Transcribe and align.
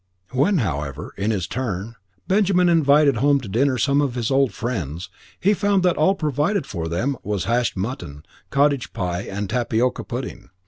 When, 0.31 0.57
however, 0.57 1.13
in 1.15 1.29
his 1.29 1.45
turn, 1.45 1.93
Benjamin 2.27 2.69
invited 2.69 3.17
home 3.17 3.39
to 3.41 3.47
dinner 3.47 3.77
some 3.77 4.01
of 4.01 4.15
his 4.15 4.31
old 4.31 4.51
friends, 4.51 5.11
he 5.39 5.53
found 5.53 5.83
that 5.83 5.95
all 5.95 6.15
provided 6.15 6.65
for 6.65 6.87
them 6.87 7.17
was 7.21 7.43
hashed 7.43 7.77
mutton, 7.77 8.25
cottage 8.49 8.93
pie, 8.93 9.21
and 9.29 9.47
tapioca 9.47 10.03
pudding. 10.03 10.49